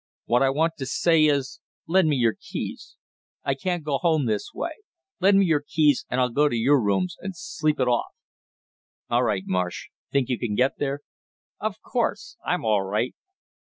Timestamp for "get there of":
10.55-11.83